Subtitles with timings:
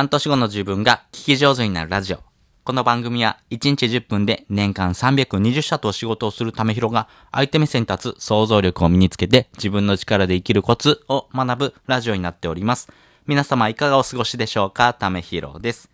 [0.00, 2.20] 半年後の自分が聞き上手になるラジオ。
[2.64, 12.88] この番組は1日10分で年間320社と仕事をするためひろが相手目線に立つ想像力を身につけて自分の力で生きるコツを学ぶラジオになっております。
[13.26, 14.94] 皆様いかがお過ごしでしょうか？
[14.94, 15.90] ためひろです。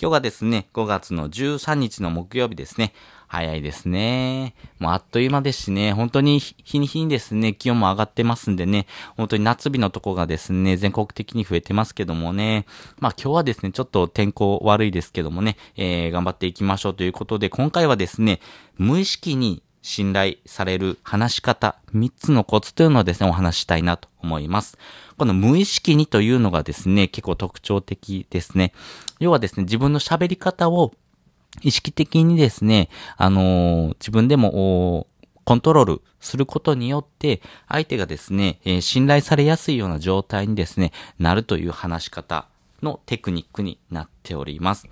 [0.00, 2.92] 今日がですね、5月の13日の木曜日ですね。
[3.28, 4.54] 早いですね。
[4.78, 8.86] もうあっという間ですしね、本当に日に日にですね、気温も上がってますんでね、
[9.16, 12.66] 本当に夏日のとこがですね、全国的に増えてますけどもね、
[12.98, 18.40] まあ今日はですね、ちょっと天候悪いですけどもね、えー、頑張っていきましょうということで、今回はですね、
[18.78, 24.78] 無意識に信頼される話し方、3つのコツというのをですね、お話したいなと思います。
[25.16, 28.72] この無意識にというのがですね、結構特徴的ですね。
[29.20, 30.92] 要はですね、自分の喋り方を
[31.62, 35.06] 意識的にですね、あのー、自分でも、
[35.44, 42.46] コントロールすることによって、相手がですね、えー、信頼されやすいような状態にですね、なるという話し方
[42.82, 44.86] のテクニックになっております。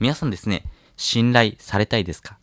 [0.00, 0.64] 皆さんですね、
[0.96, 2.37] 信頼されたいですか？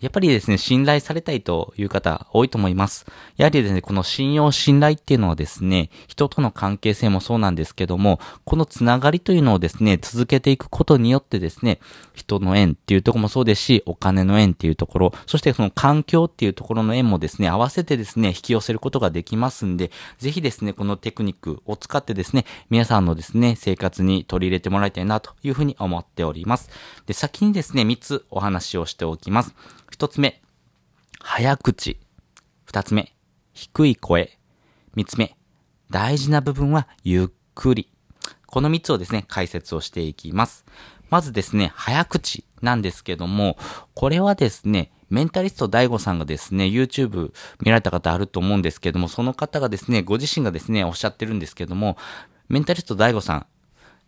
[0.00, 3.04] やっぱりですね、信頼されたいという方多いと思います。
[3.36, 11.80] やはりですね、この信用、信頼っていうのはですね、人との関係性もそうなんですけども、このつながりというのをですね、続けていくことによってですね、
[12.14, 26.70] 人の縁っていうところもそうですし、お金の縁っていうところ、そしてその環境っていうところの縁もですね、合わせてですね、引き寄せることができますんで、ぜひですね、このテクニックを使ってですね、皆さんのですね、生活に取り入れてもらいたいなというふうに思っております。
[27.06, 29.54] で、先にですね、3つお話をしておきます。
[29.98, 30.40] 一つ目、
[31.18, 31.98] 早口。
[32.66, 33.16] 二つ目、
[33.52, 34.38] 低い声。
[34.94, 35.36] 三つ目、
[35.90, 37.90] 大事な部分はゆっくり。
[38.46, 40.64] この三つをですね、解説をしていきます。
[41.10, 43.58] まずですね、早口なんですけども、
[43.94, 51.96] これはですね、メンタリスト DAIGO さんがですね、YouTube 見られた方あると思うんですけども、その方がですね、ご自身がですね、おっしゃってるんですけども、
[52.48, 53.46] メンタリスト DAIGO さん、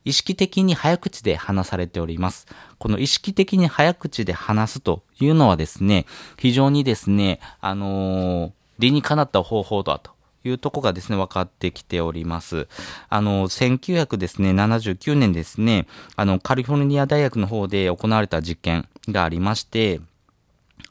[0.05, 2.47] 意識的に早口で話されております。
[2.79, 6.07] この意識的に早口で話すというのはですね、
[6.39, 10.13] 非常にですね、あのー、理にかなった方法だと
[10.45, 12.67] いうとこがですね、分かってきております。
[13.09, 15.87] あの、1979年ですね、
[16.17, 20.01] あの、カリフォルニア大学の方で行われた実験がありまして、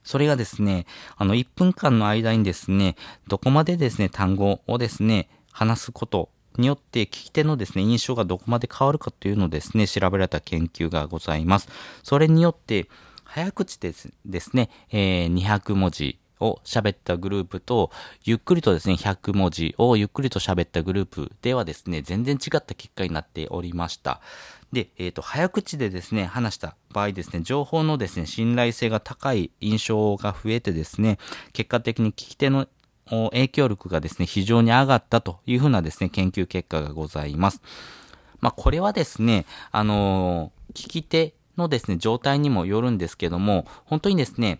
[0.04, 0.86] それがですね、
[1.18, 2.96] あの、1分間の間にですね、
[3.28, 11.70] どこまでですね、単語をですね、話すことによって聞き手のですね、印象がどこまで変わるかというのをですね、調べられた研究がございます。
[12.04, 12.88] それによって、
[13.24, 17.92] 早口ですですね、えー、200文字を喋ったグループと、
[18.24, 24.22] ゆっくりとですね、100文字をゆっくりと喋ったグループではですね、全然違った結果になっておりました。
[24.72, 31.18] で、えっ、ー、と、早口でですね、話した場合ですね、情報のですね、信頼性が高い印象が増えてですね、
[31.54, 32.68] 結果的に聞き手の
[33.10, 37.62] 影響力がですね、非常に上がったというふうなですね、研究結果がございます。
[38.42, 44.60] まあ、これはですね、あのー、聞き手のですね、状態にもよるんですけども、本当にですね、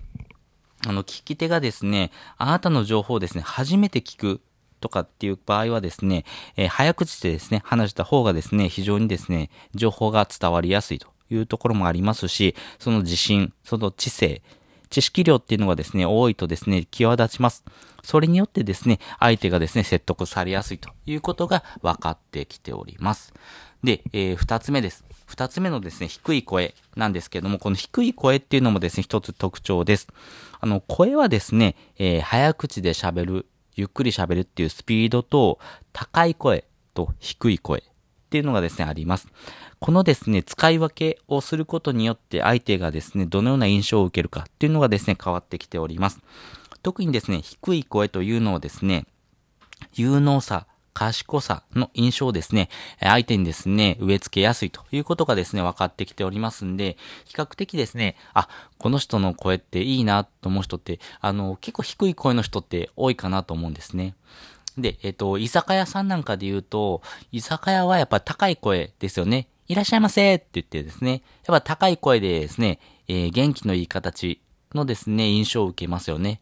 [0.88, 4.42] あの、聞き手がですね、あなたの情報をですね、初めて聞く
[4.80, 14.42] とかっていう場合はですね、えー、早口でですね、話した方がですね、非常にですね、情報が伝わりやすいというところもありますし、その自信、その知性、
[14.90, 17.64] 知識量っていうのがですね、多いとですね、際立ちます。
[18.04, 23.34] それによってですね、相手がですね、説得されやすいということが分かってきております。
[23.84, 25.04] で、えー、二つ目です。
[25.26, 30.08] 二つ目のですね、低い声なんですけども、この低い声っていうのもですね、一つ特徴です。
[30.60, 33.46] あの、声はですね、えー、早口で喋る、
[33.76, 35.60] ゆっくり喋るっていうスピードと、
[35.94, 37.84] 高い声と低い声
[38.30, 39.28] っていうのがですね、あります。
[39.80, 46.20] このですね、使い分けをすることによって相手がですね、どのような印象を受けるかっていうのがですね、変わってきております。
[46.84, 49.08] 特にですね、低い声というのはですね、
[49.94, 52.70] 有能さ、賢さの印象をですね、
[53.00, 58.48] 相手にですね、植え付けやすいということがですね、分かってきておりますんで、比較的ですね、あ、
[58.78, 64.14] この人の声っていいなと思う人って、あの、結構低い声の人って多いかなと思うんですね。
[64.82, 67.02] で、えっと、居酒屋さんなんかで言うと、
[67.32, 69.48] 居酒屋はやっぱ高い声ですよね。
[69.68, 74.42] いらっしゃいませって言ってですね、やっぱ高い声でですね、えー、元気のいい形
[74.74, 76.42] のですね、印象を受けますよね。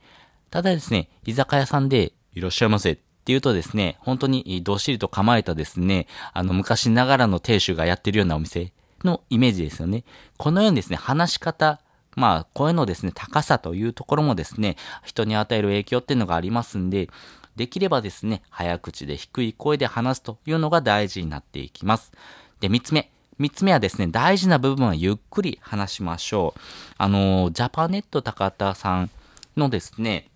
[0.49, 8.71] ただですね、居酒屋さんで、いらっしゃいませって言うとですね、本当にどっしりと構えたですね、あの、昔ながらの亭主がやってるようなお店
[9.03, 10.03] のイメージですよね。
[10.37, 11.81] このようにですね、話し方、
[12.15, 17.09] まあ、声のですね、高さというところもですね、人に与える影響っていうのがありますんで、
[17.57, 22.13] できればですね、早口で低い声で話すというのが大事になっていきます。
[22.59, 23.11] で、三つ目。
[23.39, 26.59] 三つ目はですね、大事な部分はゆっくり話しましょう。
[26.97, 29.09] あの、ジャパネット高田さん
[29.57, 30.29] のですね、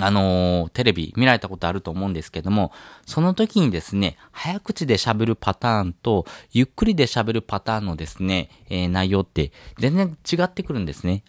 [0.00, 2.72] あのテレビ見られたことあると思うんですけども、
[3.06, 11.22] その時にですね、早口で喋るパターンと、ゆっくりで喋るパターンのですね、えー内容って全然違ってくるんですね。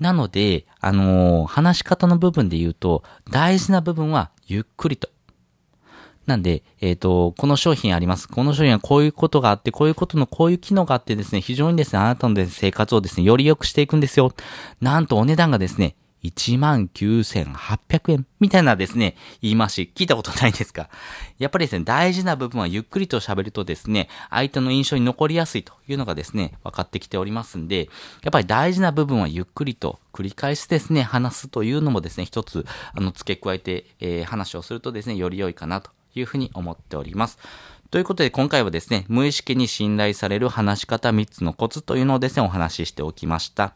[0.00, 5.08] なので、あのー話し方の部分で言うと、大事な部分はゆっくりと。
[6.26, 8.28] なんで、えっ、と、この商品あります。
[8.28, 14.32] この商品はこういうことがあって、こういうことのこういう機能があってですね、非常にですね、あなたの生活をですね、より良くしていくんですよ。
[14.80, 15.96] なんとお値段がですね、
[16.30, 20.88] 19,800円みたいなですね、言い回し、聞いたことないですか？
[21.38, 27.88] やっぱりですね、大事な部分はゆっくりと喋るとですね、相手の印象に残りやすいというのがですね、分かってきておりますんで、
[28.22, 37.38] やっぱり大事な部分はゆっくりと繰り返しですね、話すというのもですね、一つ、あの、付け加えて、えー話をするとですね、より良いかなというふうに思っております。
[37.90, 43.74] ということで今回はですね、無意識に信頼される話し方3つのコツというのをですね、お話ししておきました。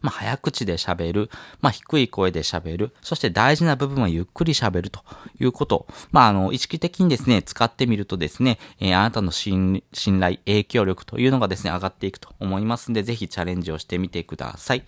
[0.00, 1.30] まあ、早口で喋る、
[1.60, 5.02] まあ、低い声で喋る、そして大事な部分はゆっくり喋ると
[5.40, 5.86] いうこと。
[6.10, 14.84] まあ、あの、意識的にですね、使ってみるとですね、えーあなたの信信頼、影響力というのがですね、上がっていくと思いますんで、ぜひチャレンジをしてみてください。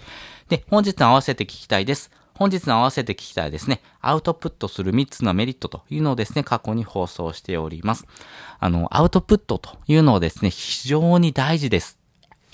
[0.48, 2.10] で、本日の合わせて聞きたいです。
[2.34, 8.06] 本日の合わせて聞きたいですね、アウトプットする3つのメリットというのをですね、過去に放送しております。
[8.58, 12.03] あの、アウトプットというのはですね、非常に大事です。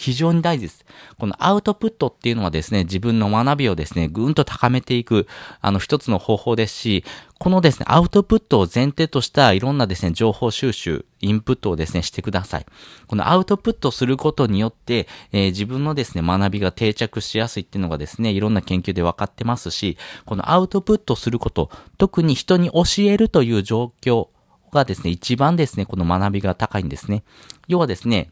[0.01, 0.87] 非常に大事です。
[1.19, 5.27] このアウトプットっていうのはですね、自分の学びをですね、ぐんと高めていく、
[5.61, 7.05] あの、一つの方法ですし、
[7.39, 12.67] このですね、アウトプットを前提としたいろんなですね、情報収集、インプットをですね、してください。
[13.09, 24.29] このアウトプットすることによって、えー自分のですね、学びが定着しやすいっていうのがですね、いろんな研究で分かってますし、このアウトプットすること、特に人に教えるという状況
[24.73, 27.23] がですね、一番ですね、この学びが高いんですね。
[27.69, 28.31] 要はですね、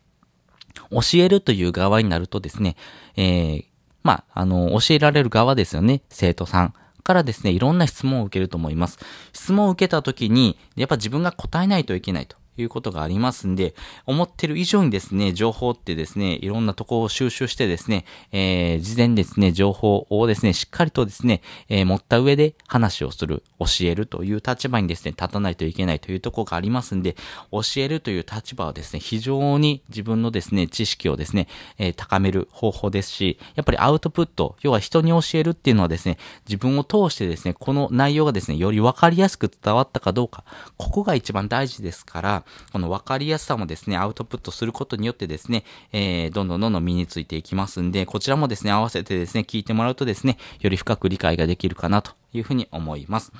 [0.90, 2.76] 教えるという側になるとですね、
[3.16, 3.64] えー、
[4.02, 6.74] まあ、あの、教えられる側ですよね、生徒さん。
[7.04, 8.98] からですね、いろんな質問を受けると思います。
[9.32, 13.74] 質問を受けた時に、やっぱ自分が答えないといけないということがありますんで、
[14.06, 27.16] 思ってる以上にですね、情報ってですね、いろんなとこを収集してですね、えー、事前ですね、情報をですね、しっかりとですね、えー持った上で話をする、教えるという立場にですね、立たないといけないというところがありますんで、
[27.50, 40.44] 教えるという立場はですね、非常に自分のですね、知識をですね、えー高める方法ですし、やっぱりアウトプット、要は人に教えるっていうのはですね、自分を通してですね、この内容がですね、より分かりやすく伝わったかどうか、
[40.76, 53.32] ここが一番大事ですから、この分かりやすさもですね、アウトプットすることによってですね、えーどんどんどんどん身についていきますんで、こちらもですね、合わせてですね、聞いてもらうとですね、より深く理解ができるかなというふうに思います。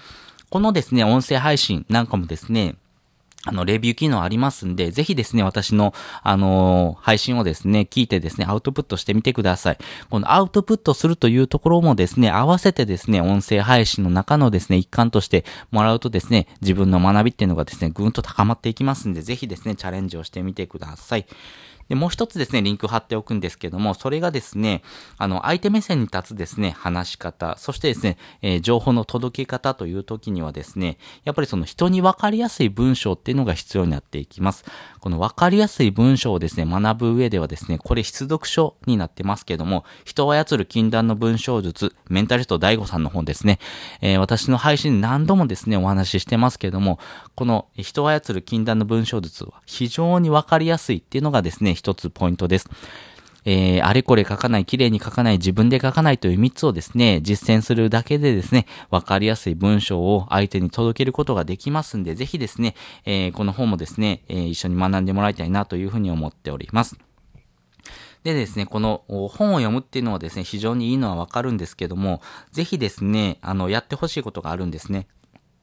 [0.51, 2.77] このですね、音声配信なんかもですね、
[3.49, 9.79] あの、レビュー機能ありますんで、ぜひですね、私の、あのー配信をですね、聞いてですね、アウトプットしてみてください。
[10.11, 21.27] このアウトプットするというところもですね、合わせてですね、音声配信の中のですね、一環としてもらうとですね、自分の学びっていうのがですね、ぐんと高まっていきますんで、ぜひですね、チャレンジをしてみてください。
[21.89, 24.83] で、もう一つですね、リンク貼っておくんですけども、それがですね、
[25.17, 34.65] あの、相手目線に立つですね、話し方、そしてですね、えー情報の届け方という時にはですね、やっぱりその人に分かりやすい文章っていうのが必要になっていきます。
[35.01, 43.59] この分かりやすい文章をですね、学ぶ上ではですね、これ必読書になってますけども、人を操る禁断の文章術、メンタリスト DAIGO さんの本ですね、
[44.01, 46.99] えー私の配信何度もですね、お話ししてますけども、
[47.35, 52.69] この人を操る禁断の文章術は非常に分かりやすいっていうのがですね、一つポイントです。
[53.45, 62.75] えー、あれこれ書かない、綺麗に書かない、自分で書かないという3つをですね、実践するだけでですね、わかりやすい文章を相手に届けることができますんで、ぜひですね、
[63.07, 66.99] えーこの本もですね、えー一緒に学んでもらいたいなというふうに思っております。
[68.25, 72.21] でですね、この本を読むっていうのはですね、非常にいいのはわかるんですけども、
[72.51, 75.07] ぜひですね、あの、やってほしいことがあるんですね。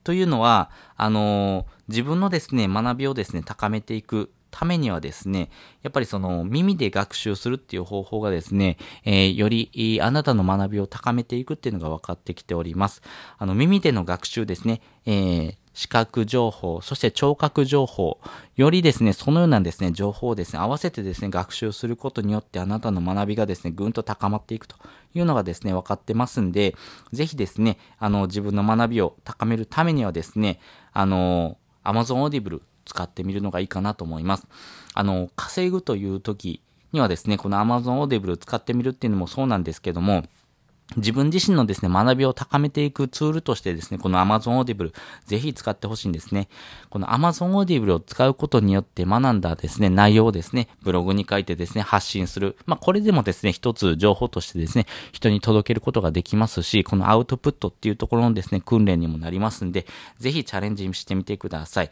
[0.06, 5.50] というのは、あの自分のですね、学びをですね、高めていくためにはですね、
[5.82, 13.02] やっぱりその耳で学習するっていう方法がですね、えーよりいいあなたの学びを高めていくっていうのが分かってきております。
[13.38, 18.22] あの、耳での学習ですね、えー視覚情報、そして聴覚情報、
[18.56, 24.78] よりですね、そのようなですね、情報をですね、合わせてですね、学習することによってあなたの学びがですね、ぐんと高まっていくと
[25.14, 26.76] いうのがですね、分かってますんで、
[27.12, 30.62] ぜひですね、あの、自分の学びを高めるためにはですね、
[30.94, 34.48] あの、Amazon Audible 使ってみるのがいいかなと思います。
[34.94, 36.62] あの、稼ぐという時
[36.94, 40.24] にはですね、この Amazon Audible 使ってみるっていうのもそうなんですけども、
[40.98, 44.94] 自分自身のですね、学びを高めていくツールとしてですね、この Amazon Audible、
[45.26, 46.48] ぜひ使ってほしいんですね。
[46.90, 52.56] この Amazon Audible を使うことによって学んだですね、内容をですね、ブログに書いてですね、発信する。
[52.68, 59.88] まあ、これでもですね、一つ情報としてですね、人に届けることができますし、このアウトプットっていうところのですね、訓練にもなりますんで、
[60.20, 61.90] ぜひチャレンジしてみてください。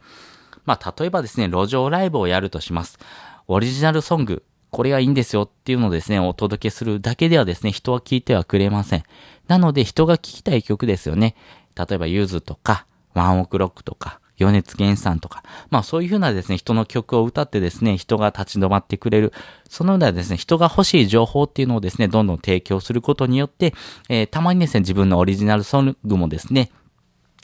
[0.65, 2.99] まあ、例えばですね、路上ライブをやるとします。
[3.47, 9.03] オリジナルソング、これがいいんですよっていうのをですね、お届けするだけではですね、人は聞いてはくれません。
[9.47, 11.35] なので、人が聞きたい曲ですよね。
[11.75, 19.31] 例えば、ユーズとか、ワンオクロックとか、余熱原産とか、まあそういうふうなですね、人の曲を歌ってですね、人が立ち止まってくれる。
[19.69, 23.73] そのようなですね、人が欲しい情報っていうのをですね、どんどん提供することによって、
[24.09, 26.71] えー、たまにですね、自分のオリジナルソングもですね、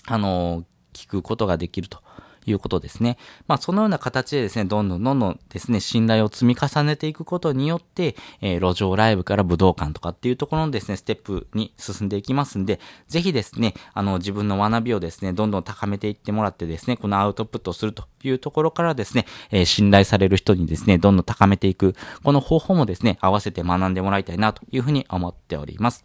[0.07, 2.01] あのー、聞くことができると。
[2.46, 3.17] いうことですね。
[3.48, 26.03] まあ、そのような形でですね、どんどんどんどんですね、信頼を積み重ねていくことによって、えー、路上ライブから武道館とかっていうところのですね、ステップに進んでいきますんで、ぜひですね、あの、自分の学びをですね、どんどん高めていってもらってですね、このアウトプットをするというところからですね、えー、信頼される人にですね、どんどん高めていく、この方法もですね、合わせて学んでもらいたいなというふうに思っております。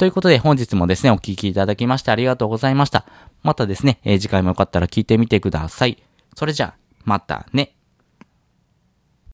[0.00, 3.04] ということで、本日もですね、お聴きいただきましてありがとうございました。
[3.42, 6.02] またですね、えー、次回もよかったら聞いてみてください。
[6.34, 7.74] それじゃあ、またね。